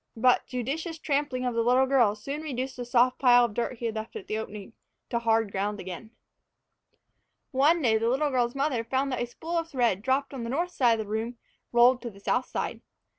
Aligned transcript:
But 0.17 0.47
judicious 0.47 0.97
trampling 0.97 1.43
by 1.43 1.51
the 1.51 1.61
little 1.61 1.85
girl 1.85 2.15
soon 2.15 2.41
reduced 2.41 2.75
the 2.75 2.85
soft 2.85 3.19
pile 3.19 3.45
of 3.45 3.53
dirt 3.53 3.77
he 3.77 3.85
had 3.85 3.93
left 3.93 4.15
at 4.15 4.25
the 4.25 4.35
opening 4.39 4.73
to 5.11 5.19
hard 5.19 5.51
ground 5.51 5.79
again. 5.79 6.09
One 7.51 7.83
day 7.83 7.99
the 7.99 8.09
little 8.09 8.31
girl's 8.31 8.55
mother 8.55 8.83
found 8.83 9.11
that 9.11 9.21
a 9.21 9.27
spool 9.27 9.59
of 9.59 9.69
thread 9.69 10.01
dropped 10.01 10.33
on 10.33 10.43
the 10.43 10.49
north 10.49 10.71
side 10.71 10.99
of 10.99 11.05
the 11.05 11.11
room 11.11 11.37
rolled 11.71 12.01
to 12.01 12.09
the 12.09 12.19
south 12.19 12.47
side. 12.47 12.81